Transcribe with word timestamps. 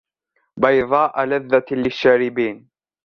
بَيْضَاءَ 0.57 1.25
لَذَّةٍ 1.25 1.65
لِلشَّارِبِينَ 1.71 2.69